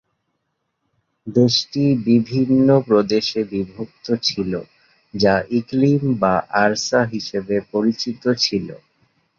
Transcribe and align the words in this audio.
দেশটি 1.27 1.83
বিভিন্ন 2.07 2.67
প্রদেশে 2.87 3.41
বিভক্ত 3.51 4.07
ছিল, 4.27 4.51
যা 5.13 5.35
ইকলিম 5.59 6.01
বা 6.21 6.33
আরসাহ 6.63 7.03
হিসেবে 7.15 7.55
পরিচিত 7.71 8.23
ছিল। 8.43 8.67